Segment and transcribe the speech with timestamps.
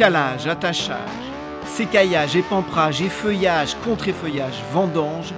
[0.00, 0.96] Calage, attachage,
[1.66, 5.34] sécaillage, épamprage, effeuillage, contre-effeuillage, vendange,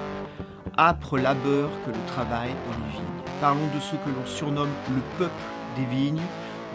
[0.78, 3.34] âpre labeur que le travail dans les vignes.
[3.40, 5.34] Parlons de ce que l'on surnomme le peuple
[5.76, 6.22] des vignes,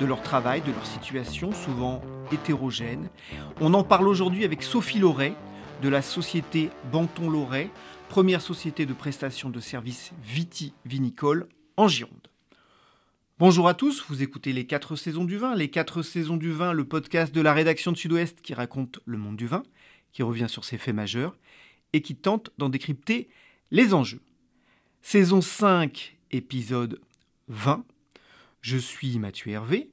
[0.01, 3.07] de leur travail, de leur situation, souvent hétérogène.
[3.61, 5.35] On en parle aujourd'hui avec Sophie Loret,
[5.81, 7.69] de la société Banton Loret,
[8.09, 12.27] première société de prestation de services vitivinicoles en Gironde.
[13.39, 15.53] Bonjour à tous, vous écoutez Les 4 saisons du vin.
[15.53, 19.19] Les 4 saisons du vin, le podcast de la rédaction de Sud-Ouest qui raconte le
[19.19, 19.61] monde du vin,
[20.11, 21.37] qui revient sur ses faits majeurs
[21.93, 23.29] et qui tente d'en décrypter
[23.69, 24.21] les enjeux.
[25.03, 26.99] Saison 5, épisode
[27.49, 27.85] 20.
[28.61, 29.91] Je suis Mathieu Hervé.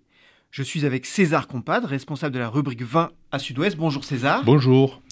[0.51, 3.77] Je suis avec César Compadre, responsable de la rubrique 20 à Sud-Ouest.
[3.77, 4.43] Bonjour César.
[4.45, 5.03] Bonjour.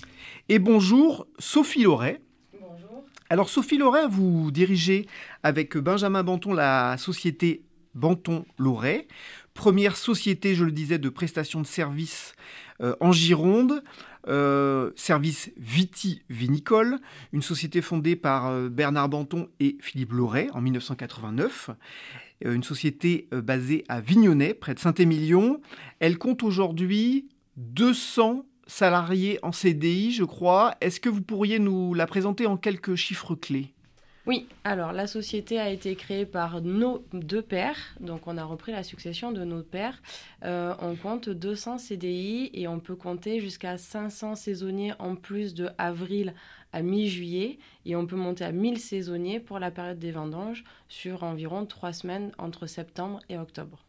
[0.49, 2.23] Et bonjour Sophie Loret.
[2.59, 3.05] Bonjour.
[3.29, 5.07] Alors Sophie Loret, vous dirigez
[5.43, 7.61] avec Benjamin Banton la société
[7.95, 9.07] Banton Loret,
[9.55, 12.35] première société, je le disais, de prestation de services
[12.81, 13.83] euh, en Gironde,
[14.29, 16.99] euh, service vitivinicole,
[17.33, 21.71] une société fondée par euh, Bernard Banton et Philippe Loret en 1989
[22.45, 25.61] une société basée à Vignonnet, près de Saint-Émilion.
[26.01, 30.75] Elle compte aujourd'hui 200 salariés en CDI, je crois.
[30.81, 33.75] Est-ce que vous pourriez nous la présenter en quelques chiffres clés?
[34.25, 38.71] Oui, alors la société a été créée par nos deux pères, donc on a repris
[38.71, 40.01] la succession de nos pères.
[40.45, 45.71] Euh, on compte 200 CDI et on peut compter jusqu'à 500 saisonniers en plus de
[45.77, 46.35] avril
[46.73, 51.25] à mi-juillet et on peut monter à 1000 saisonniers pour la période des vendanges sur
[51.25, 53.85] environ trois semaines entre septembre et octobre.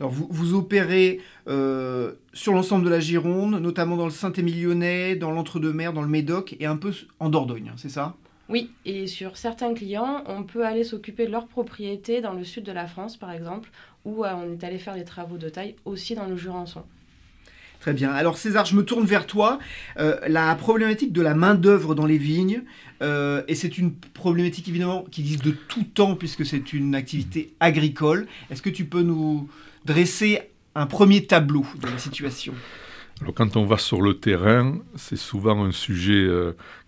[0.00, 5.92] Alors vous, opérez euh, sur l'ensemble de la Gironde, notamment dans le Saint-Émilionnais, dans l'Entre-deux-Mers,
[5.92, 8.16] dans le Médoc et un peu en Dordogne, c'est ça?
[8.48, 12.64] Oui, et sur certains clients, on peut aller s'occuper de leur propriété dans le sud
[12.64, 13.70] de la France, par exemple,
[14.06, 16.82] ou euh, on est allé faire des travaux de taille aussi dans le Jurançon.
[17.80, 18.10] Très bien.
[18.10, 19.58] Alors César, je me tourne vers toi.
[19.98, 22.62] Euh, la problématique de la main-d'œuvre dans les vignes,
[23.02, 27.52] euh, et c'est une problématique évidemment qui existe de tout temps puisque c'est une activité
[27.60, 28.26] agricole.
[28.50, 29.48] Est-ce que tu peux nous
[29.84, 30.40] dresser
[30.74, 32.54] un premier tableau de la situation?
[33.20, 36.28] Alors quand on va sur le terrain, c'est souvent un sujet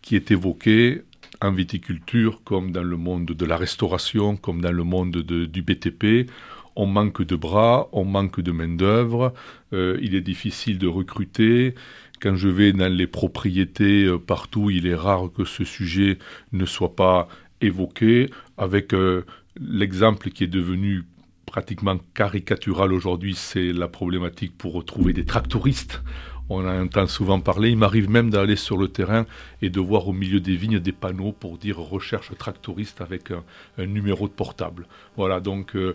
[0.03, 1.03] qui est évoqué
[1.41, 6.31] en viticulture, comme dans le monde de la restauration, comme dans le monde du BTP,
[6.77, 9.34] on manque de bras, on manque de main-d'œuvre,
[9.73, 11.75] euh, il est difficile de recruter.
[12.21, 16.19] Quand je vais dans les propriétés euh, partout, il est rare que ce sujet
[16.53, 17.28] ne soit pas
[17.61, 19.25] évoqué, avec euh,
[19.61, 21.05] l'exemple qui est devenu
[21.47, 26.03] pratiquement caricatural aujourd'hui, c'est la problématique pour retrouver des tractoristes
[26.50, 27.71] on en entend souvent parler.
[27.71, 29.25] Il m'arrive même d'aller sur le terrain
[29.62, 33.87] et de voir au milieu des vignes des panneaux pour dire recherche tractoriste avec un,
[33.87, 34.87] numéro de portable.
[35.16, 35.94] Voilà, donc euh,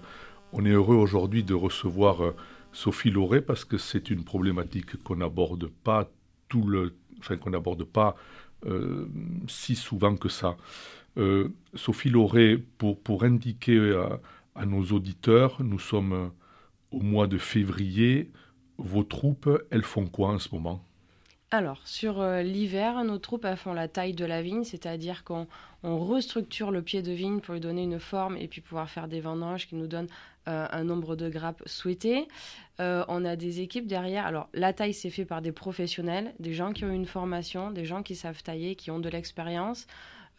[0.54, 2.36] on est heureux aujourd'hui de recevoir euh,
[2.72, 6.10] Sophie Lauré parce que c'est une problématique qu'on n'aborde pas
[6.48, 8.16] tout le, enfin qu'on n'aborde pas
[8.66, 9.08] euh,
[9.48, 10.58] si souvent que ça.
[11.76, 13.80] Sophie Lauré, pour, pour indiquer
[14.54, 16.32] à nos auditeurs, nous sommes
[16.92, 18.32] au mois de février
[18.78, 20.82] vos troupes, elles font quoi en ce moment?
[21.52, 25.48] Alors, sur euh, l'hiver, nos troupes font la taille de la vigne, c'est-à-dire qu'on
[25.84, 29.22] restructure le pied de vigne pour lui donner une forme et puis pouvoir faire des
[29.22, 30.10] vendanges qui nous donnent
[30.48, 32.28] euh, un nombre de grappes souhaité.
[32.82, 34.26] Euh, on a des équipes derrière.
[34.26, 37.86] Alors, la taille, c'est fait par des professionnels, des gens qui ont une formation, des
[37.86, 39.86] gens qui savent tailler, qui ont de l'expérience.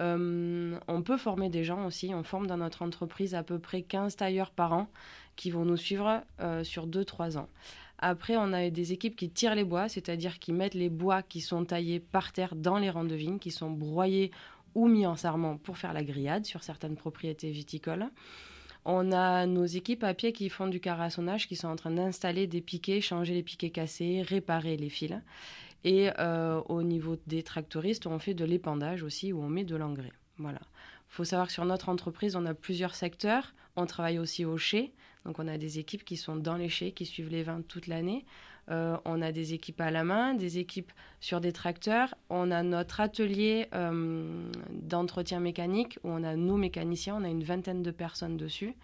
[0.00, 2.12] on peut former des gens aussi.
[2.14, 4.88] On forme dans notre entreprise à peu près 15 tailleurs par an
[5.36, 6.22] qui vont nous suivre
[6.62, 7.48] sur 2-3 ans.
[7.98, 11.40] Après, on a des équipes qui tirent les bois, c'est-à-dire qui mettent les bois qui
[11.40, 14.30] sont taillés par terre dans les rangs de vignes, qui sont broyés
[14.74, 18.10] ou mis en sarment pour faire la grillade sur certaines propriétés viticoles.
[18.84, 22.46] On a nos équipes à pied qui font du carrassonnage, qui sont en train d'installer
[22.46, 25.14] des piquets, changer les piquets cassés, réparer les fils.
[25.82, 26.10] Et
[26.68, 30.12] au niveau des tractoristes, on fait de l'épandage aussi, où on met de l'engrais.
[30.38, 30.60] Voilà.
[31.08, 33.54] Il faut savoir que sur notre entreprise, on a plusieurs secteurs.
[33.76, 34.92] On travaille aussi au chai.
[35.26, 37.88] Donc, on a des équipes qui sont dans les chais, qui suivent les vins toute
[37.88, 38.24] l'année.
[38.70, 42.14] Euh, on a des équipes à la main, des équipes sur des tracteurs.
[42.30, 47.44] On a notre atelier euh, d'entretien mécanique où on a nos mécaniciens, on a une
[47.44, 48.74] vingtaine de personnes dessus.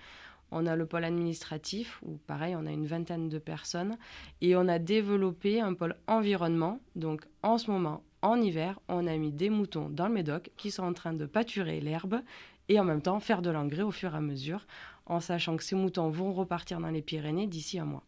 [0.51, 3.97] On a le pôle administratif où pareil, on a une vingtaine de personnes.
[4.41, 6.79] Et on a développé un pôle environnement.
[6.95, 10.71] Donc en ce moment, en hiver, on a mis des moutons dans le médoc qui
[10.71, 12.21] sont en train de pâturer l'herbe
[12.69, 14.67] et en même temps faire de l'engrais au fur et à mesure,
[15.07, 18.05] en sachant que ces moutons vont repartir dans les Pyrénées d'ici un mois.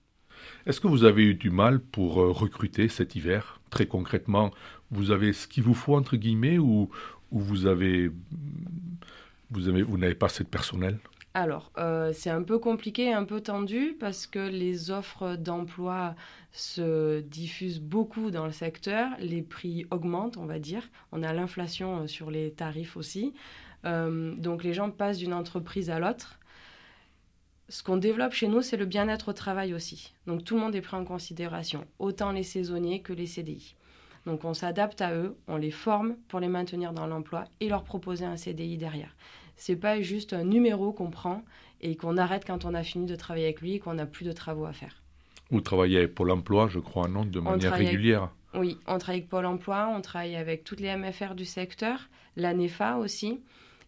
[0.67, 3.61] Est-ce que vous avez eu du mal pour euh, recruter cet hiver?
[3.70, 4.50] Très concrètement,
[4.91, 6.91] vous avez ce qu'il vous faut, entre guillemets, ou,
[7.31, 8.11] vous avez,
[9.50, 10.99] vous avez, vous n'avez pas assez de personnel?
[11.37, 16.14] Alors, euh, c'est un peu compliqué, un peu tendu, parce que les offres d'emploi
[16.52, 22.02] se diffusent beaucoup dans le secteur, les prix augmentent, on va dire, on a l'inflation
[22.02, 23.35] euh, sur les tarifs aussi,
[23.85, 26.38] donc les gens passent d'une entreprise à l'autre,
[27.69, 30.12] ce qu'on développe chez nous, c'est le bien-être au travail aussi.
[30.26, 33.75] Donc tout le monde est pris en considération, autant les saisonniers que les CDI.
[34.26, 37.84] Donc on s'adapte à eux, on les forme pour les maintenir dans l'emploi et leur
[37.84, 39.14] proposer un CDI derrière.
[39.56, 41.43] C'est pas juste un numéro qu'on prend
[41.81, 44.25] et qu'on arrête quand on a fini de travailler avec lui et qu'on n'a plus
[44.25, 45.02] de travaux à faire.
[45.50, 49.28] Vous travaillez avec Pôle emploi, je crois, non, de manière régulière Oui, on travaille avec
[49.28, 53.40] Pôle emploi, on travaille avec toutes les MFR du secteur, l'ANEFA aussi,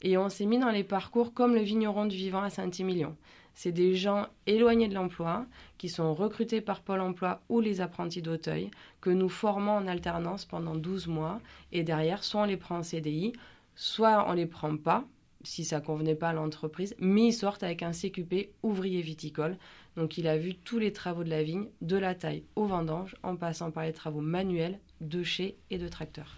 [0.03, 3.17] et on s'est mis dans les parcours comme le vigneron du vivant à Saint-Émilion
[3.57, 5.47] c'est des gens éloignés de l'emploi
[5.79, 8.71] qui sont recrutés par Pôle emploi ou les apprentis d'Auteuil
[9.01, 11.41] que nous formons en alternance pendant 12 mois
[11.73, 13.33] et derrière, soit on les prend en CDI,
[13.75, 15.05] soit on les prend pas
[15.43, 19.57] si ça convenait pas à l'entreprise, mais ils sortent avec un CQP ouvrier viticole.
[19.97, 23.17] Donc il a vu tous les travaux de la vigne, de la taille au vendange,
[23.23, 26.37] en passant par les travaux manuels, de chez et de tracteur.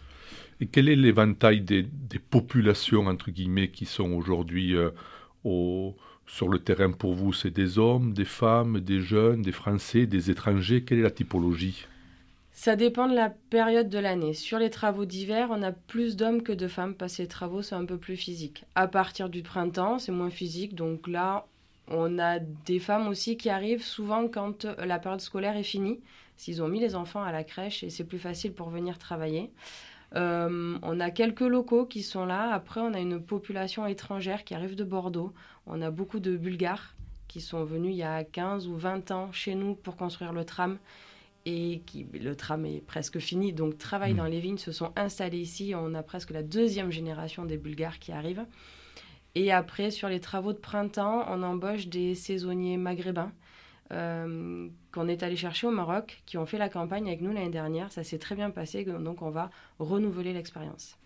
[0.61, 1.85] Et quel est l'éventail des,
[2.31, 4.91] populations, entre guillemets, qui sont aujourd'hui euh,
[5.43, 5.97] au,
[6.28, 10.30] sur le terrain pour vous, c'est des hommes, des femmes, des jeunes, des Français, des
[10.30, 10.84] étrangers?
[10.84, 11.86] Quelle est la typologie?
[12.52, 14.34] Ça dépend de la période de l'année.
[14.34, 17.62] Sur les travaux d'hiver, on a plus d'hommes que de femmes parce que les travaux
[17.62, 18.64] sont un peu plus physiques.
[18.75, 20.75] À partir du printemps, c'est moins physique.
[20.75, 21.46] Donc là,
[21.88, 26.00] on a des femmes aussi qui arrivent souvent quand la période scolaire est finie,
[26.36, 29.50] s'ils ont mis les enfants à la crèche et c'est plus facile pour venir travailler.
[30.16, 32.52] Euh, on a quelques locaux qui sont là.
[32.52, 35.32] Après, on a une population étrangère qui arrive de Bordeaux.
[35.66, 36.94] On a beaucoup de Bulgares
[37.26, 40.44] qui sont venus il y a 15 ou 20 ans chez nous pour construire le
[40.44, 40.78] tram.
[41.44, 44.19] Et qui, le tram est presque fini, donc travaillent mmh.
[44.19, 45.72] dans les vignes, se sont installés ici.
[45.75, 48.44] On a presque la deuxième génération des Bulgares qui arrivent.
[49.34, 53.32] Et après, sur les travaux de printemps, on embauche des saisonniers maghrébins
[53.93, 57.49] euh, qu'on est allé chercher au Maroc, qui ont fait la campagne avec nous l'année
[57.49, 57.90] dernière.
[57.93, 60.99] Ça s'est très bien passé, donc on va renouveler l'expérience.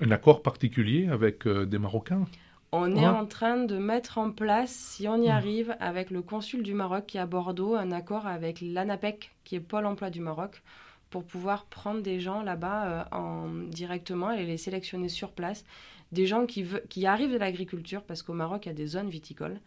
[0.00, 2.26] Un accord particulier avec euh, des Marocains?
[2.74, 5.30] On est en train de mettre en place, si on y mmh.
[5.30, 9.56] arrive, avec le consul du Maroc qui est à Bordeaux, un accord avec l'ANAPEC, qui
[9.56, 10.62] est Pôle emploi du Maroc,
[11.10, 15.66] pour pouvoir prendre des gens là-bas euh, en, directement et les sélectionner sur place.
[16.12, 19.10] Des gens qui, qui arrivent de l'agriculture, parce qu'au Maroc, il y a des zones
[19.10, 19.60] viticoles,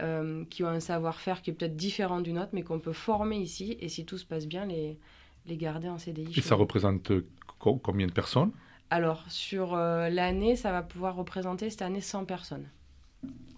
[0.00, 3.38] euh, qui ont un savoir-faire qui est peut-être différent du nôtre, mais qu'on peut former
[3.38, 4.98] ici, et si tout se passe bien, les,
[5.46, 6.32] les garder en CDI.
[6.36, 7.12] Et ça représente
[7.58, 8.52] combien de personnes?
[8.90, 12.68] Alors, sur euh, l'année, ça va pouvoir représenter cette année 100 personnes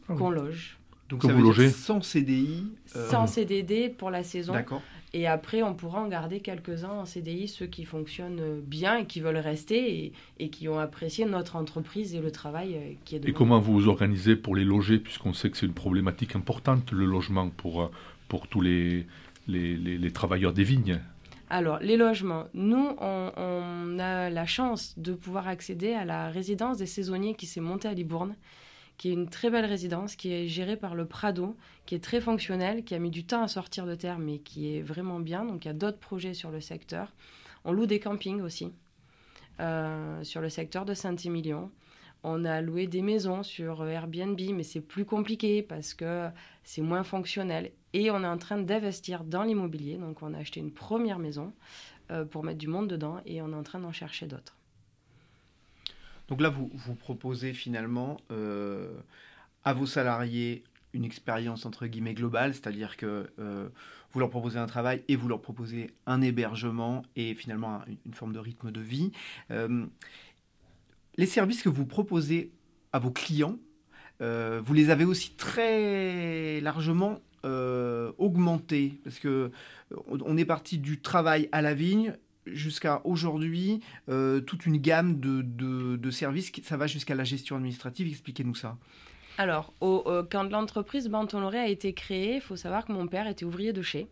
[0.09, 0.79] ah qu'on loge.
[1.09, 1.71] Donc ça vous logez?
[1.71, 4.53] sans CDI Sans CDD pour la saison.
[4.53, 4.83] D'accord.
[5.15, 9.21] Et après, on pourra en garder quelques-uns en CDI, ceux qui fonctionnent bien et qui
[9.21, 13.29] veulent rester et, qui ont apprécié notre entreprise et le travail euh, qui est de
[13.29, 16.93] Et comment vous vous organisez pour les loger, puisqu'on sait que c'est une problématique importante,
[16.93, 17.91] le logement, pour, euh,
[18.29, 19.07] pour tous les,
[19.47, 21.00] les, les, travailleurs des vignes?
[21.49, 22.45] Alors, les logements.
[22.53, 27.47] Nous, on, on, a la chance de pouvoir accéder à la résidence des saisonniers qui
[27.47, 28.35] s'est montée à Libourne
[28.99, 32.21] qui est une très belle résidence, qui est gérée par le Prado, qui est très
[32.21, 35.45] fonctionnelle, qui a mis du temps à sortir de terre, mais qui est vraiment bien.
[35.45, 37.12] Donc il y a d'autres projets sur le secteur.
[37.64, 38.73] On loue des campings aussi
[39.61, 41.71] euh, sur le secteur de Saint-Émilion.
[42.25, 46.28] On a loué des maisons sur Airbnb, mais c'est plus compliqué parce que
[46.64, 47.71] c'est moins fonctionnel.
[47.93, 49.97] Et on est en train d'investir dans l'immobilier.
[49.97, 51.52] Donc on a acheté une première maison
[52.11, 54.58] euh, pour mettre du monde dedans et on est en train d'en chercher d'autres.
[56.29, 58.93] Donc là, vous, vous proposez finalement euh,
[59.65, 63.69] à vos salariés une expérience entre guillemets globale, c'est-à-dire que euh,
[64.13, 68.33] vous leur proposez un travail et vous leur proposez un hébergement et finalement une forme
[68.33, 69.13] de rythme de vie.
[69.51, 69.87] Euh,
[71.17, 72.53] les services que vous proposez
[72.93, 73.59] à vos clients,
[74.21, 79.53] vous les avez aussi très largement augmentés parce que
[80.09, 82.15] on est parti du travail à la vigne
[82.52, 86.52] jusqu'à aujourd'hui toute une gamme de, de, services.
[86.62, 88.09] Ça va jusqu'à la gestion administrative.
[88.09, 88.76] Expliquez-nous ça.
[89.37, 93.73] Alors, quand l'entreprise Banton-Loré a été créée, il faut savoir que mon père était ouvrier
[93.73, 94.09] de chez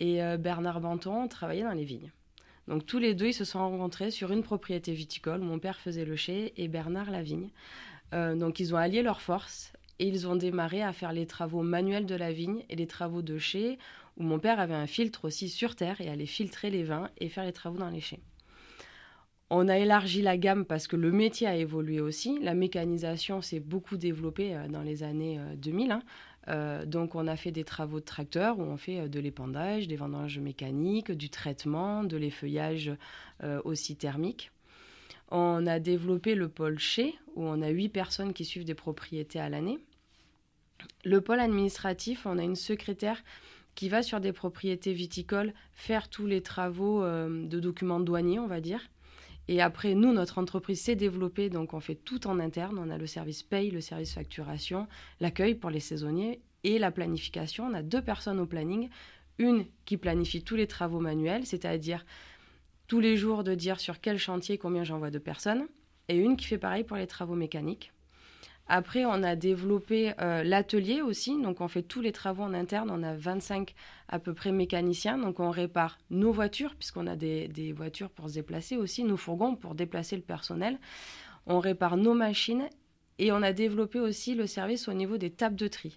[0.00, 2.10] et Bernard Banton travaillait dans les vignes.
[2.66, 5.40] Donc tous les deux, ils se sont rencontrés sur une propriété viticole.
[5.40, 7.50] Mon père faisait le chai et Bernard la vigne.
[8.12, 12.06] donc ils ont allié leurs forces et ils ont démarré à faire les travaux manuels
[12.06, 13.78] de la vigne et les travaux de chai,
[14.16, 17.28] où mon père avait un filtre aussi sur terre et allait filtrer les vins et
[17.28, 18.20] faire les travaux dans les chais.
[19.50, 22.38] On a élargi la gamme parce que le métier a évolué aussi.
[22.40, 25.90] La mécanisation s'est beaucoup développée euh, dans les années 2000.
[25.90, 26.02] Euh, hein.
[26.48, 29.96] euh, donc on a fait des travaux de tracteur où on fait de l'épandage, des
[29.96, 32.92] vendanges mécaniques, du traitement, de l'effeuillage
[33.64, 34.50] aussi thermique.
[35.30, 39.40] On a développé le pôle chez, où on a huit personnes qui suivent des propriétés
[39.40, 39.78] à l'année.
[41.04, 43.22] Le pôle administratif, on a une secrétaire
[43.74, 48.46] qui va sur des propriétés viticoles faire tous les travaux euh, de documents douaniers, on
[48.46, 48.80] va dire.
[49.48, 52.78] Et après, nous, notre entreprise s'est développée, donc on fait tout en interne.
[52.78, 54.86] On a le service paye, le service facturation,
[55.20, 57.66] l'accueil pour les saisonniers et la planification.
[57.66, 58.88] On a deux personnes au planning.
[59.38, 62.06] Une qui planifie tous les travaux manuels, c'est-à-dire
[62.86, 65.66] tous les jours de dire sur quel chantier combien j'envoie de personnes,
[66.08, 67.93] et une qui fait pareil pour les travaux mécaniques.
[68.66, 72.90] Après, on a développé euh, l'atelier aussi, donc on fait tous les travaux en interne,
[72.90, 73.74] on a 25
[74.08, 78.34] à peu près mécaniciens, donc on répare nos voitures, puisqu'on a des, voitures pour se
[78.34, 80.78] déplacer aussi, nos fourgons pour déplacer le personnel,
[81.46, 82.68] on répare nos machines,
[83.18, 85.96] et on a développé aussi le service au niveau des tables de tri.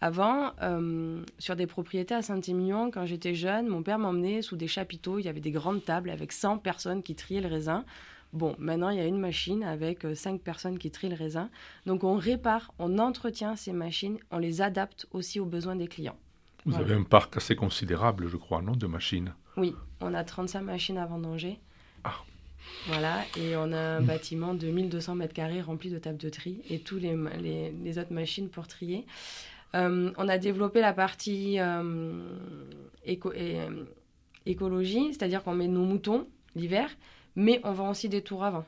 [0.00, 4.68] Avant, euh, sur des propriétés à Saint-Émilion, quand j'étais jeune, mon père m'emmenait sous des
[4.68, 5.18] chapiteaux.
[5.18, 7.84] Il y avait des grandes tables avec 100 personnes qui triaient le raisin.
[8.32, 11.48] Bon, maintenant, il y a une machine avec 5 euh, personnes qui trient le raisin.
[11.86, 16.16] Donc, on répare, on entretient ces machines, on les adapte aussi aux besoins des clients.
[16.66, 19.32] Vous avez un parc assez considérable, je crois, non, de machines?
[19.56, 21.58] Oui, on a 35 machines à vendanger.
[22.04, 22.16] Ah.
[22.88, 26.60] Voilà, et on a un bâtiment de 1200 mètres carrés rempli de tables de tri
[26.68, 27.16] et tous les,
[27.82, 29.06] les autres machines pour trier.
[29.74, 32.22] Euh, on a développé la partie euh,
[33.06, 33.84] euh,
[34.46, 36.90] écologie, c'est-à-dire qu'on met nos moutons l'hiver,
[37.38, 38.66] mais on vend aussi des tours avant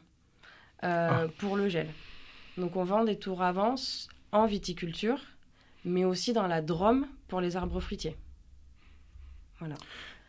[0.83, 1.25] ah.
[1.39, 1.89] pour le gel.
[2.57, 3.75] Donc on vend des tours avant
[4.33, 5.19] en viticulture,
[5.85, 8.17] mais aussi dans la Drôme pour les arbres fruitiers.
[9.59, 9.75] Voilà.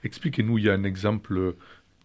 [0.03, 1.55] Expliquez-nous, il y a un exemple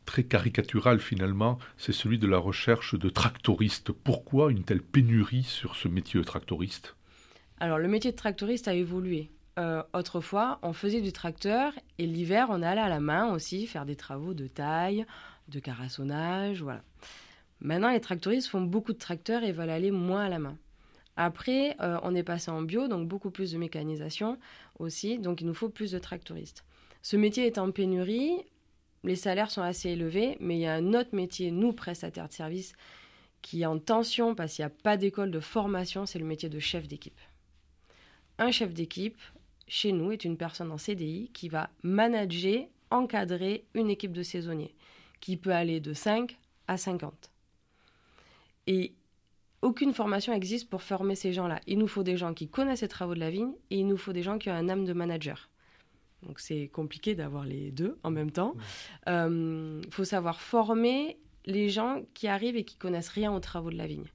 [0.05, 3.91] très caricatural finalement, c'est celui de la recherche de tractoristes.
[3.91, 6.95] Pourquoi une telle pénurie sur ce métier de tractoriste?
[7.59, 9.31] Alors, le métier de tractoriste a évolué.
[9.59, 13.87] Euh, autrefois, on faisait du tracteur et l'hiver, on allait à la main aussi faire
[13.87, 15.07] des travaux de taille,
[15.49, 16.83] de carassonnage, voilà.
[17.61, 20.59] Maintenant, les tractoristes font beaucoup de tracteurs et veulent aller moins à la main.
[21.17, 24.39] Après, euh, on est passé en bio, donc beaucoup plus de mécanisation
[24.79, 26.65] aussi, donc il nous faut plus de tractoristes.
[27.01, 28.45] Ce métier est en pénurie,
[29.03, 32.33] les salaires sont assez élevés, mais il y a un autre métier, nous, prestataires de
[32.33, 32.75] services,
[33.41, 36.49] qui est en tension parce qu'il n'y a pas d'école de formation, c'est le métier
[36.49, 37.19] de chef d'équipe.
[38.39, 39.19] Un chef d'équipe,
[39.69, 44.75] chez nous, est une personne en CDI qui va manager, encadrer une équipe de saisonniers,
[45.21, 46.37] qui peut aller de 5
[46.69, 47.31] à 50.
[48.67, 48.95] Et
[49.63, 51.61] aucune formation existe pour former ces gens-là.
[51.67, 53.97] Il nous faut des gens qui connaissent les travaux de la vigne et il nous
[53.97, 55.49] faut des gens qui ont un âme de manager.
[56.23, 58.55] Donc c'est compliqué d'avoir les deux en même temps.
[59.07, 63.71] Il euh, faut savoir former les gens qui arrivent et qui connaissent rien aux travaux
[63.71, 64.11] de la vigne.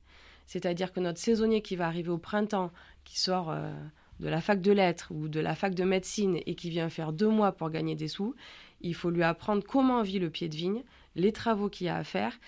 [0.47, 2.71] C'est-à-dire que notre saisonnier qui va arriver au printemps,
[3.05, 3.71] qui sort euh,
[4.19, 7.13] de la fac de lettres ou de la fac de médecine et qui vient faire
[7.13, 8.35] deux mois pour gagner des sous,
[8.83, 10.83] il faut lui apprendre comment vit le pied de vigne,
[11.15, 12.39] les travaux qu'il y a à faire,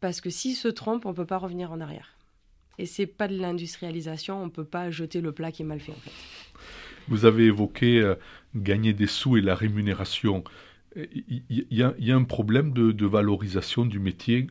[0.00, 2.14] parce que s'il se trompe, on ne peut pas revenir en arrière.
[2.78, 5.80] Et c'est pas de l'industrialisation, on ne peut pas jeter le plat qui est mal
[5.80, 6.12] fait en fait.
[7.08, 8.14] Vous avez évoqué euh,
[8.54, 10.44] gagner des sous et la rémunération.
[10.96, 14.48] Il y, a un problème de, valorisation du métier.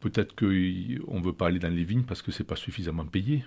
[0.00, 3.44] Peut-être qu'on ne veut pas aller dans les vignes parce que c'est pas suffisamment payé.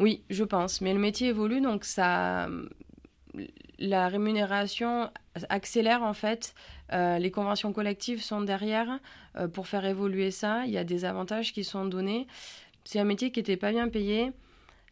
[0.00, 0.80] Oui, je pense.
[0.80, 2.48] Mais le métier évolue, donc ça,
[3.82, 5.10] la rémunération
[5.48, 6.54] accélère en fait.
[6.92, 9.00] Euh, les conventions collectives sont derrière
[9.36, 10.64] euh, pour faire évoluer ça.
[10.66, 12.28] Il y a des avantages qui sont donnés.
[12.84, 14.30] C'est un métier qui n'était pas bien payé.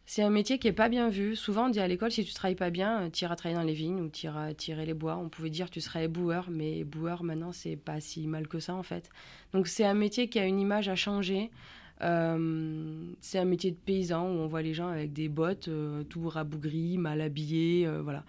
[0.05, 1.37] C'est un métier qui n'est pas bien vu.
[1.37, 3.65] Souvent, on dit à l'école, si tu travailles pas bien, euh, tu iras travailler dans
[3.65, 5.15] les vignes ou tu iras tirer les bois.
[5.15, 8.73] On pouvait dire tu serais boueur, mais boueur, maintenant, c'est pas si mal que ça,
[8.73, 9.09] en fait.
[9.53, 11.49] Donc, c'est un métier qui a une image à changer.
[12.01, 15.69] C'est un métier de paysan où on voit les gens avec des bottes,
[16.09, 17.87] tout rabougris, mal habillés.
[18.01, 18.23] Voilà.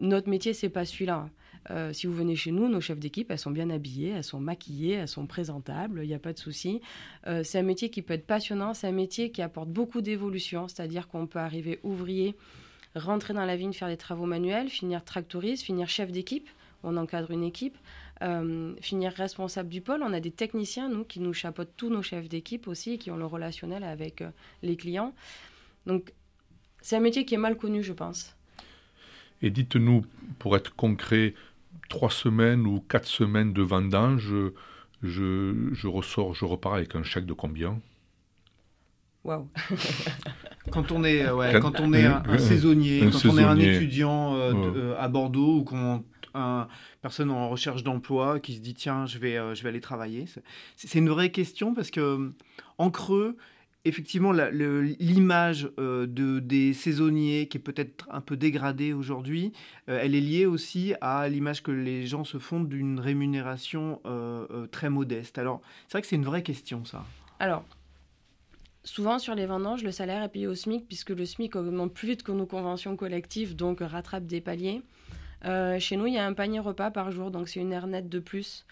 [0.00, 1.28] Notre métier, c'est pas celui-là.
[1.92, 4.94] si vous venez chez nous, nos chefs d'équipe, elles sont bien habillées, elles sont maquillées,
[4.94, 6.80] elles sont présentables, il n'y a pas de souci.
[7.42, 11.08] c'est un métier qui peut être passionnant, c'est un métier qui apporte beaucoup d'évolution, c'est-à-dire
[11.08, 12.36] qu'on peut arriver ouvrier,
[12.94, 16.48] rentrer dans la vigne, faire des travaux manuels, finir tractoriste, finir chef d'équipe
[16.84, 17.76] on encadre une équipe.
[18.80, 22.28] finir responsable du pôle, on a des techniciens, nous, qui nous chapeautent tous nos chefs
[22.28, 24.22] d'équipe aussi, qui ont le relationnel avec
[24.62, 25.12] les clients.
[25.86, 26.12] Donc,
[26.80, 28.34] c'est un métier qui est mal connu, je pense.
[29.44, 30.06] Et dites-nous,
[30.38, 31.34] pour être concret,
[31.90, 34.32] trois semaines ou quatre semaines de vendange,
[35.02, 37.78] je, je ressors, je repars avec un chèque de combien?
[39.22, 39.46] Waouh.
[40.70, 44.54] Quand on est, ouais, quand, on est un, saisonnier, quand on est un étudiant euh,
[44.54, 46.02] euh, à Bordeaux ou qu'on
[46.34, 46.66] une
[47.02, 50.24] personne en recherche d'emploi qui se dit tiens je vais euh, je vais aller travailler.
[50.74, 52.32] C'est une vraie question parce que
[52.78, 53.36] en creux
[53.84, 59.52] effectivement, l'image euh, de, des saisonniers qui est peut-être un peu dégradée aujourd'hui,
[59.88, 64.66] euh, elle est liée aussi à l'image que les gens se font d'une rémunération euh,
[64.68, 65.38] très modeste.
[65.38, 67.04] Alors, c'est vrai que c'est une vraie question, ça.
[67.38, 67.64] Alors,
[68.84, 72.08] souvent sur les vendanges, le salaire est payé au SMIC puisque le SMIC augmente plus
[72.08, 74.82] vite que nos conventions collectives, donc rattrape des paliers.
[75.78, 78.08] chez nous, il y a un panier repas par jour, donc c'est une aire nette
[78.08, 78.64] de plus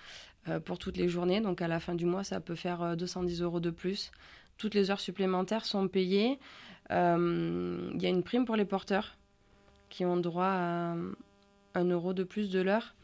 [0.64, 1.40] pour toutes les journées.
[1.40, 4.10] Donc à la fin du mois, ça peut faire 210 euros de plus
[4.58, 6.38] toutes les heures supplémentaires sont payées.
[6.90, 9.16] Euh, il y a une prime pour les porteurs
[9.88, 10.94] qui ont droit à
[11.74, 12.94] un euro de plus de l'heure.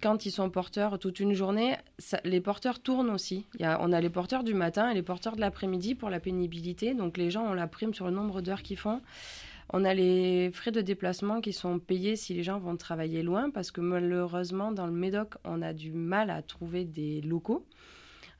[0.00, 1.76] Quand ils sont porteurs toute une journée,
[2.24, 3.46] les porteurs tournent aussi.
[3.60, 6.94] On a les porteurs du matin et les porteurs de l'après-midi pour la pénibilité.
[6.94, 9.00] Donc les gens ont la prime sur le nombre d'heures qu'ils font.
[9.72, 13.50] On a les frais de déplacement qui sont payés si les gens vont travailler loin
[13.50, 17.66] parce que malheureusement dans le Médoc, on a du mal à trouver des locaux.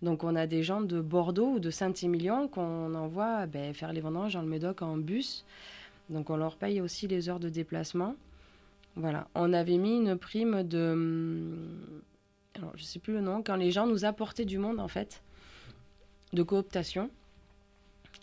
[0.03, 4.01] Donc on a des gens de Bordeaux ou de Saint-Émilion qu'on envoie ben, faire les
[4.01, 5.45] vendanges dans le Médoc en bus.
[6.11, 8.15] Donc on leur paye aussi les heures de déplacement.
[8.95, 10.93] Voilà, on avait mis une prime de...
[10.93, 12.03] Hum,
[12.55, 14.89] alors je ne sais plus le nom, quand les gens nous apportaient du monde en
[14.89, 15.23] fait,
[16.33, 17.11] de cooptation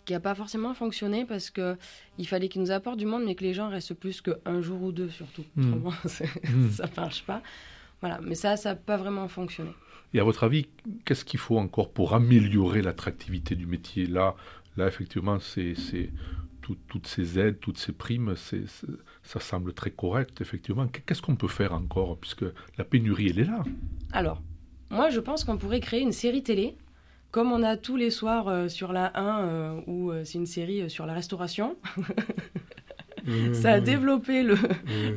[0.04, 1.76] qui n'a pas forcément fonctionné parce que
[2.18, 4.82] il fallait qu'ils nous apportent du monde, mais que les gens restent plus qu'un jour
[4.82, 5.44] ou deux surtout.
[5.56, 5.90] Mmh.
[6.06, 7.42] ça ne marche pas.
[8.04, 9.70] Voilà, mais ça, ça n'a pas vraiment fonctionné.
[10.12, 10.66] Et à votre avis,
[11.06, 14.04] qu'est-ce qu'il faut encore pour améliorer l'attractivité du métier?
[14.04, 14.36] Là,
[14.76, 15.74] là effectivement, c'est,
[16.60, 20.86] toutes ces aides, toutes ces primes, ça semble très correct, effectivement.
[21.06, 22.18] Qu'est-ce qu'on peut faire encore?
[22.18, 22.44] Puisque
[22.76, 23.62] la pénurie, elle est là.
[24.12, 24.42] Alors,
[24.90, 26.76] moi, je pense qu'on pourrait créer une série télé,
[27.30, 30.44] comme on a tous les soirs euh, sur la 1, euh, où euh, c'est une
[30.44, 31.78] série sur la restauration.
[33.52, 34.56] ça a développé le,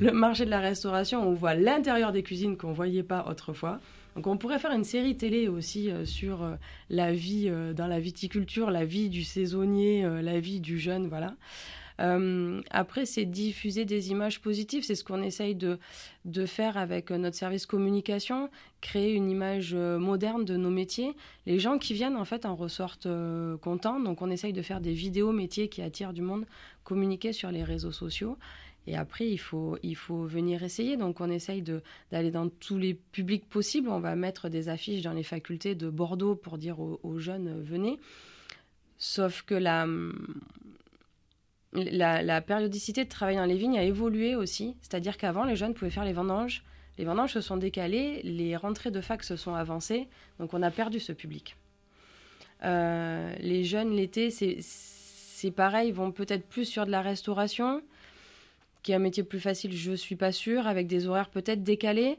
[0.02, 1.28] le, marché de la restauration.
[1.28, 3.80] On voit l'intérieur des cuisines qu'on ne voyait pas autrefois.
[4.18, 6.56] Donc on pourrait faire une série télé aussi euh, sur euh,
[6.90, 11.36] la vie euh, dans la viticulture, la vie du saisonnier, la vie du jeune, voilà.
[12.00, 14.84] Après, c'est diffuser des images positives.
[14.84, 15.80] C'est ce qu'on essaye de,
[16.26, 18.50] de faire avec notre service communication,
[18.82, 21.16] créer une image moderne de nos métiers.
[21.46, 23.08] Les gens qui viennent, en fait, en ressortent
[23.62, 24.00] contents.
[24.00, 26.46] Donc, on essaye de faire des vidéos métiers qui attirent du monde,
[26.84, 28.38] communiquer sur les réseaux sociaux.
[28.88, 30.96] Et après, il faut, il faut venir essayer.
[30.96, 33.90] Donc, on essaye d'aller dans tous les publics possibles.
[33.90, 37.62] On va mettre des affiches dans les facultés de Bordeaux pour dire aux, jeunes euh,
[37.62, 38.00] venez.
[38.98, 39.86] Sauf que la,
[41.74, 44.76] la, périodicité de travail dans les vignes a évolué aussi.
[44.82, 46.64] C'est-à-dire qu'avant, les jeunes pouvaient faire les vendanges.
[46.98, 50.08] Les vendanges se sont décalées, les rentrées de fac se sont avancées.
[50.40, 51.56] Donc, on a perdu ce public.
[52.64, 57.84] Euh, les jeunes, l'été, c'est pareil, vont peut-être plus sur de la restauration
[58.88, 62.18] qui est un métier plus facile, je suis pas sûre, avec des horaires peut-être décalés.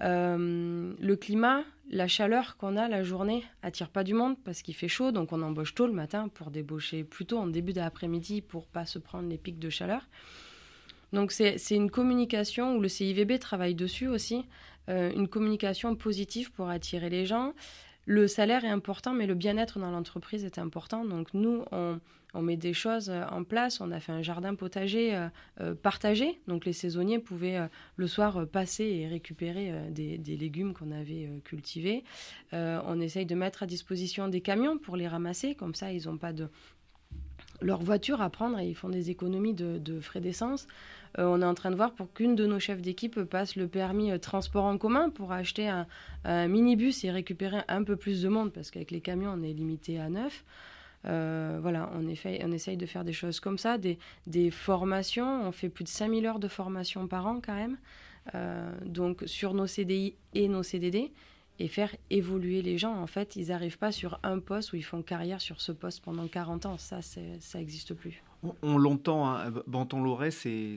[0.00, 4.74] Euh, le climat, la chaleur qu'on a la journée attire pas du monde parce qu'il
[4.74, 8.66] fait chaud, donc on embauche tôt le matin pour débaucher plutôt en début d'après-midi pour
[8.66, 10.08] pas se prendre les pics de chaleur.
[11.12, 14.44] Donc c'est une communication où le CIVB travaille dessus aussi,
[14.88, 17.54] euh, une communication positive pour attirer les gens.
[18.08, 21.04] Le salaire est important, mais le bien-être dans l'entreprise est important.
[21.04, 21.98] Donc nous, on,
[22.40, 23.80] met des choses euh, en place.
[23.80, 25.28] On a fait un jardin potager euh,
[25.60, 26.38] euh, partagé.
[26.46, 32.04] Donc les saisonniers pouvaient le soir passer et récupérer des, légumes qu'on avait cultivés.
[32.52, 35.56] on essaye de mettre à disposition des camions pour les ramasser.
[35.56, 36.48] Comme ça, ils n'ont pas de
[37.60, 40.66] leur voiture à prendre et ils font des économies de, frais d'essence.
[41.18, 44.18] on est en train de voir pour qu'une de nos chefs d'équipe passe le permis
[44.20, 48.70] transport en commun pour acheter un, minibus et récupérer un peu plus de monde parce
[48.70, 50.44] qu'avec les camions on est limité à neuf.
[51.06, 55.46] Euh, voilà, on, on essaye de faire des choses comme ça, des, formations.
[55.46, 57.76] On fait plus de 5000 heures de formation par an quand même.
[58.34, 61.12] Euh, donc sur nos CDI et nos CDD
[61.58, 62.94] et faire évoluer les gens.
[62.94, 66.02] En fait, ils n'arrivent pas sur un poste où ils font carrière sur ce poste
[66.02, 66.78] pendant 40 ans.
[66.78, 68.22] Ça, ça n'existe plus.
[68.62, 70.76] On, l'entend, hein, Banton Loret, c'est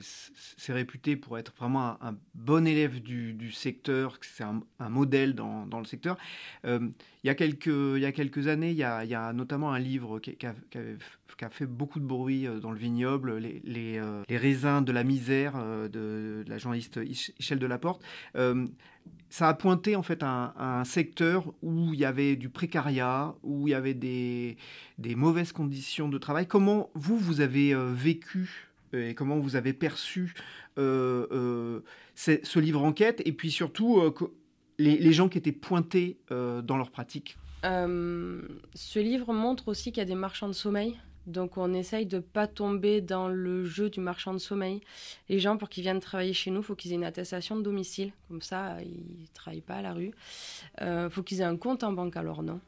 [0.69, 6.17] réputé pour être vraiment un, bon élève du, secteur, c'est un, modèle dans, le secteur.
[6.65, 6.89] Euh,
[7.23, 11.99] il, y a quelques, années, il y a, notamment un livre qui, a, fait beaucoup
[11.99, 15.53] de bruit euh, dans le vignoble, euh, les raisins de la misère
[15.89, 18.03] de, la journaliste Michel Delaporte
[19.31, 23.71] ça a pointé en fait un, secteur où il y avait du précariat, où il
[23.71, 24.57] y avait des,
[25.15, 26.47] mauvaises conditions de travail.
[26.47, 30.33] Comment vous, vous avez vécu et comment vous avez perçu
[30.77, 33.21] ce, livre enquête?
[33.25, 34.01] Et puis surtout
[34.79, 40.05] les, gens qui étaient pointés dans leur pratique Ce livre montre aussi qu'il y a
[40.05, 40.97] des marchands de sommeil
[41.29, 44.81] donc on essaye de pas tomber dans le jeu du marchand de sommeil.
[45.29, 47.61] Les gens, pour qu'ils viennent travailler chez nous, il faut qu'ils aient une attestation de
[47.61, 48.11] domicile.
[48.27, 50.11] Comme ça, ils ne travaillent pas à la rue.
[50.81, 52.59] Il euh, faut qu'ils aient un compte en banque à leur nom.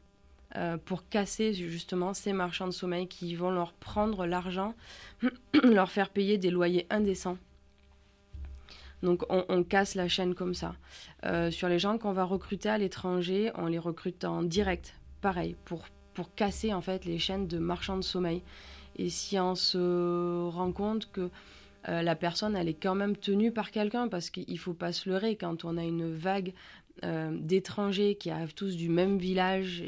[0.56, 4.74] Euh, pour casser justement ces marchands de sommeil qui vont leur prendre l'argent,
[5.62, 7.38] leur faire payer des loyers indécents.
[9.02, 10.74] Donc on, casse la chaîne comme ça.
[11.24, 15.56] Euh, sur les gens qu'on va recruter à l'étranger, on les recrute en direct, pareil,
[15.64, 18.42] pour pour casser en fait les chaînes de marchands de sommeil.
[18.96, 21.30] Et si on se rend compte que
[21.88, 25.08] euh, la personne elle est quand même tenue par quelqu'un parce qu'il faut pas se
[25.08, 26.52] leurrer quand on a une vague
[27.02, 29.82] euh, d'étrangers qui arrivent tous du même village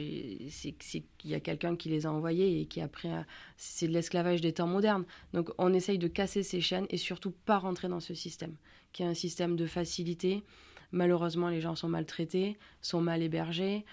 [0.48, 3.10] c'est qu'il y a quelqu'un qui les a envoyés et qui a pris
[3.58, 7.32] c'est de l'esclavage des temps modernes donc on essaye de casser ces chaînes et surtout
[7.44, 8.56] pas rentrer dans ce système
[8.94, 10.42] qui est un système de facilité
[10.92, 13.84] malheureusement les gens sont maltraités sont mal hébergés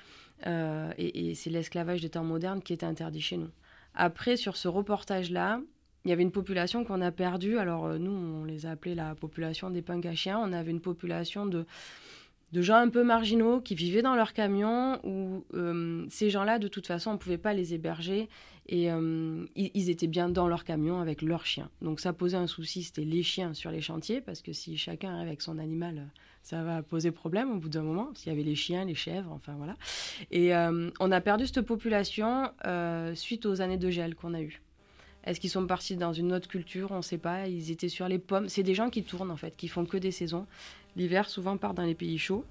[0.47, 3.49] euh, et, c'est l'esclavage des temps modernes qui est interdit chez nous.
[3.93, 5.61] Après, sur ce reportage-là,
[6.03, 7.57] il y avait une population qu'on a perdue.
[7.57, 10.39] Alors, euh, nous, on les a appelés la population des punks chiens.
[10.39, 11.65] On avait une population de,
[12.51, 16.67] de gens un peu marginaux qui vivaient dans leur camion, où euh, ces gens-là, de
[16.67, 18.29] toute façon, on ne pouvait pas les héberger.
[18.67, 18.87] Et
[19.55, 21.69] ils, étaient bien dans leur camion avec leurs chiens.
[21.81, 25.13] Donc, ça posait un souci, c'était les chiens sur les chantiers, parce que si chacun
[25.13, 26.07] arrive avec son animal
[26.43, 29.31] ça va poser problème au bout d'un moment, s'il y avait les chiens, les chèvres,
[29.31, 29.75] enfin voilà.
[30.31, 34.41] Et euh, on a perdu cette population euh, suite aux années de gel qu'on a
[34.41, 34.61] eues.
[35.23, 36.91] Est-ce qu'ils sont partis dans une autre culture?
[36.91, 37.47] On ne sait pas.
[37.47, 38.49] Ils étaient sur les pommes.
[38.49, 40.47] C'est des gens qui tournent en fait, qui font que des saisons.
[40.95, 42.45] L'hiver souvent part dans les pays chauds.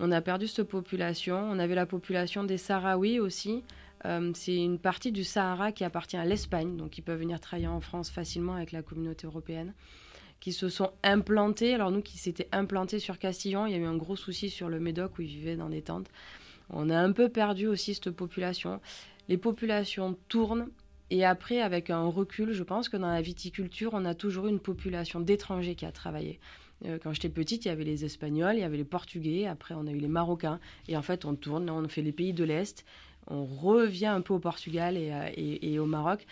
[0.00, 1.36] On a perdu cette population.
[1.36, 3.62] On avait la population des Sahraouis aussi.
[4.04, 7.66] Euh, c'est une partie du Sahara qui appartient à l'Espagne, donc ils peuvent venir travailler
[7.66, 9.72] en France facilement avec la communauté européenne
[10.40, 11.74] qui se sont implantés.
[11.74, 14.68] Alors nous qui s'étaient implantés sur Castillon, il y a eu un gros souci sur
[14.68, 16.08] le Médoc où ils vivaient dans des tentes.
[16.70, 18.80] On a un peu perdu aussi cette population.
[19.28, 20.68] Les populations tournent
[21.10, 24.60] et après, avec un recul, je pense que dans la viticulture, on a toujours une
[24.60, 26.38] population d'étrangers qui a travaillé.
[26.84, 29.74] Euh, quand j'étais petite, il y avait les Espagnols, il y avait les Portugais, après
[29.74, 30.60] on a eu les Marocains.
[30.86, 32.84] Et en fait, on tourne, on fait les pays de l'Est,
[33.26, 36.26] on revient un peu au Portugal et, et au Maroc.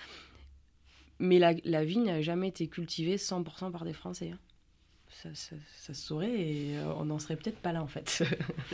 [1.19, 4.33] Mais la, vigne n'a jamais été cultivée 100% par des Français.
[4.35, 4.39] Hein.
[5.09, 8.23] Ça, se saurait et euh, on n'en serait peut-être pas là en fait.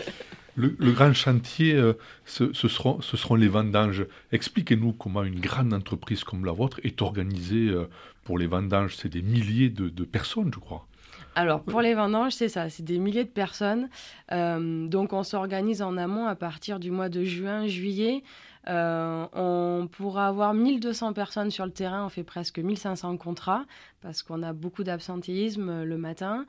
[0.57, 1.93] le, grand chantier, euh,
[2.25, 4.07] ce, seront, les vendanges.
[4.33, 7.89] Expliquez-nous comment une grande entreprise comme la vôtre est organisée euh,
[8.25, 8.97] pour les vendanges.
[8.97, 10.89] C'est des milliers de, personnes, je crois.
[11.35, 13.89] Alors pour les vendanges, c'est ça, c'est des milliers de personnes.
[14.31, 18.23] donc on s'organise en amont à partir du mois de juin, juillet.
[18.69, 23.65] Euh, on pourra avoir 1200 personnes sur le terrain, on fait presque 1500 contrats
[24.01, 26.47] parce qu'on a beaucoup d'absentéisme euh, le matin.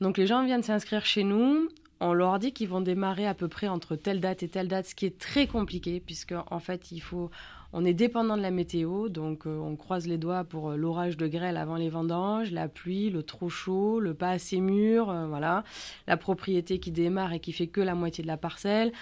[0.00, 1.68] Donc les gens viennent s'inscrire chez nous.
[2.00, 4.86] On leur dit qu'ils vont démarrer à peu près entre telle date et telle date,
[4.86, 7.30] ce qui est très compliqué puisque en fait il faut,
[7.78, 11.26] on est dépendant de la météo, donc euh, on croise les doigts pour l'orage de
[11.26, 15.62] grêle avant les vendanges, la pluie, le trop chaud, le pas assez mûr, voilà,
[16.06, 18.92] la propriété qui démarre et qui fait que la moitié de la parcelle.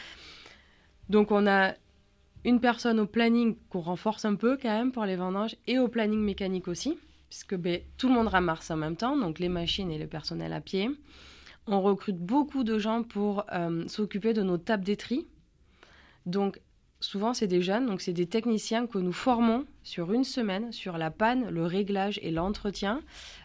[1.08, 1.74] Donc on a
[2.44, 5.86] une personne au planning qu'on renforce un peu quand même pour les vendanges et au
[5.86, 9.90] planning mécanique aussi, puisque ben, tout le monde ramasse en même temps, donc les machines
[9.92, 10.90] et le personnel à pied.
[11.68, 15.26] On recrute beaucoup de gens pour euh, s'occuper de nos tables d'étri.
[16.26, 16.60] Donc
[17.04, 20.98] souvent c'est des jeunes, donc c'est des techniciens que nous formons sur une semaine sur
[20.98, 23.00] la panne, le réglage et l'entretien.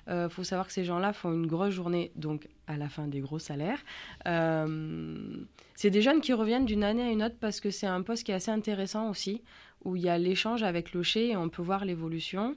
[0.07, 3.07] Il euh, faut savoir que ces gens-là font une grosse journée, donc à la fin
[3.07, 3.79] des gros salaires.
[4.27, 5.45] Euh,
[5.75, 8.23] c'est des jeunes qui reviennent d'une année à une autre parce que c'est un poste
[8.23, 9.43] qui est assez intéressant aussi,
[9.83, 12.55] où il y a l'échange avec le et on peut voir l'évolution.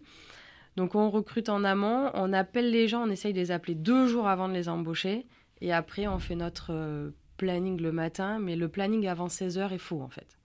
[0.76, 4.06] Donc on recrute en amont, on appelle les gens, on essaye de les appeler deux
[4.06, 5.26] jours avant de les embaucher,
[5.60, 9.78] et après on fait notre euh, planning le matin, mais le planning avant 16h est
[9.78, 10.38] faux en fait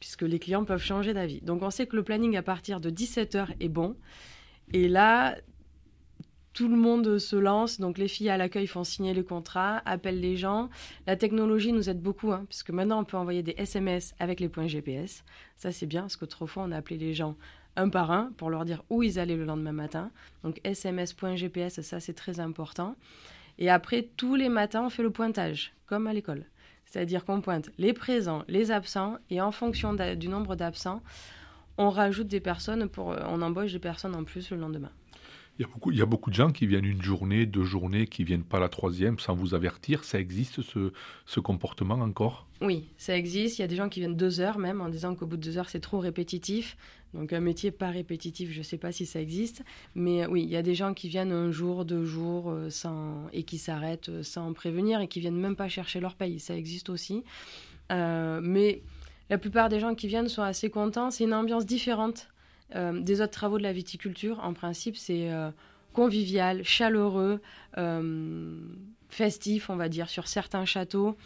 [0.00, 1.40] puisque les clients peuvent changer d'avis.
[1.40, 3.96] Donc on sait que le planning à partir de 17h est bon.
[4.72, 5.36] Et là,
[6.52, 7.78] tout le monde se lance.
[7.78, 10.70] Donc les filles à l'accueil font signer le contrat, appellent les gens.
[11.06, 14.48] La technologie nous aide beaucoup, hein, puisque maintenant on peut envoyer des SMS avec les
[14.48, 15.24] points GPS.
[15.56, 17.36] Ça c'est bien, parce qu'autrefois on a appelé les gens
[17.76, 20.10] un par un pour leur dire où ils allaient le lendemain matin.
[20.42, 22.96] Donc SMS, point GPS, ça c'est très important.
[23.58, 26.44] Et après, tous les matins, on fait le pointage, comme à l'école.
[26.90, 31.02] C'est-à-dire qu'on pointe les présents, les absents, et en fonction du nombre d'absents,
[31.76, 34.90] on rajoute des personnes, pour, euh, on embauche des personnes en plus le lendemain.
[35.58, 37.64] Il y, a beaucoup, il y a beaucoup de gens qui viennent une journée, deux
[37.64, 40.04] journées, qui viennent pas la troisième sans vous avertir.
[40.04, 40.92] Ça existe ce,
[41.26, 42.46] ce comportement encore?
[42.60, 43.58] Oui, ça existe.
[43.58, 45.42] Il y a des gens qui viennent deux heures même en disant qu'au bout de
[45.42, 46.76] deux heures c'est trop répétitif.
[47.12, 49.64] Donc un métier pas répétitif, je ne sais pas si ça existe.
[49.94, 53.26] Mais oui, il y a des gens qui viennent un jour, deux jours euh, sans,
[53.32, 56.38] et qui s'arrêtent euh, sans prévenir et qui viennent même pas chercher leur paye.
[56.38, 57.24] Ça existe aussi.
[57.90, 58.82] Euh, mais
[59.30, 61.10] la plupart des gens qui viennent sont assez contents.
[61.10, 62.28] C'est une ambiance différente
[62.74, 64.40] euh, des autres travaux de la viticulture.
[64.42, 65.50] En principe, c'est euh,
[65.92, 67.40] convivial, chaleureux,
[69.08, 71.16] festif, on va dire, sur certains châteaux.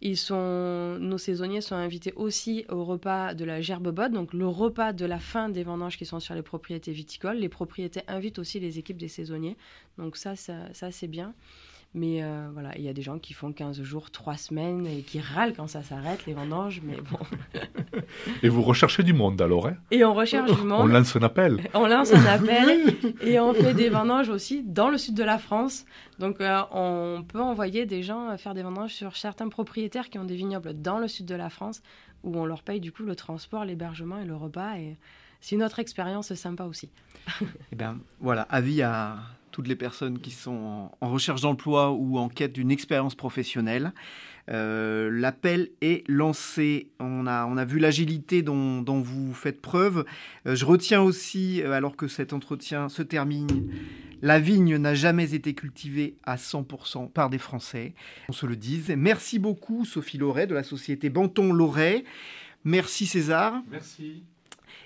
[0.00, 5.04] Nos saisonniers sont invités aussi au repas de la gerbe botte, donc le repas de
[5.04, 7.36] la fin des vendanges qui sont sur les propriétés viticoles.
[7.36, 9.56] Les propriétés invitent aussi les équipes des saisonniers,
[9.98, 11.34] donc ça, ça, ça c'est bien.
[11.98, 15.02] Mais euh, voilà, il y a des gens qui font 15 jours, 3 semaines et
[15.02, 17.18] qui râlent quand ça s'arrête, les vendanges, mais bon.
[18.42, 19.76] et vous recherchez du monde alors, hein?
[19.90, 20.80] Et on recherche du monde.
[20.84, 21.60] On lance un appel.
[21.74, 25.38] On lance un appel et on fait des vendanges aussi dans le sud de la
[25.38, 25.86] France.
[26.20, 30.24] Donc euh, on peut envoyer des gens faire des vendanges sur certains propriétaires qui ont
[30.24, 31.82] des vignobles dans le sud de la France
[32.22, 34.78] où on leur paye du coup le transport, l'hébergement et le repas.
[34.78, 34.96] Et
[35.40, 36.88] c'est une autre expérience sympa aussi.
[37.40, 39.16] et eh bien voilà, avis à
[39.58, 43.92] toutes les personnes qui sont en, recherche d'emploi ou en quête d'une expérience professionnelle.
[44.50, 46.92] Euh, l'appel est lancé.
[47.00, 50.04] On a, on a vu l'agilité dont, vous faites preuve.
[50.46, 53.48] Euh, je retiens aussi, euh, alors que cet entretien se termine,
[54.22, 57.94] la vigne n'a jamais été cultivée à 100% par des Français.
[58.28, 58.94] On se le dise.
[58.96, 62.04] Merci beaucoup Sophie Loret de la société Banton Loret.
[62.62, 63.60] Merci César.
[63.68, 64.22] Merci.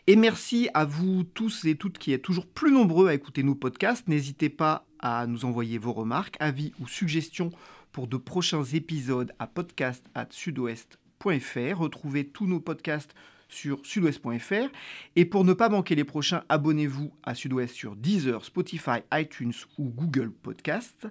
[0.08, 3.54] Et merci à vous tous et toutes qui êtes toujours plus nombreux à écouter nos
[3.54, 4.08] podcasts.
[4.08, 7.52] N'hésitez pas à nous envoyer vos remarques, avis ou suggestions
[7.92, 11.78] pour de prochains épisodes à podcast@sudouest.fr.
[11.78, 13.14] Retrouvez tous nos podcasts
[13.48, 14.72] sur sudouest.fr.
[15.14, 19.88] Et pour ne pas manquer les prochains, abonnez-vous à Sudouest sur Deezer, Spotify, iTunes ou
[19.88, 21.06] Google Podcast.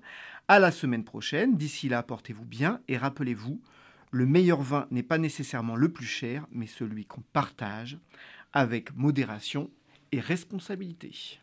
[0.50, 1.56] À la semaine prochaine.
[1.56, 3.62] D'ici là, portez-vous bien et rappelez-vous,
[4.12, 7.98] le meilleur vin n'est pas nécessairement le plus cher, mais celui qu'on partage
[8.54, 9.70] avec modération
[10.12, 11.40] et responsabilité.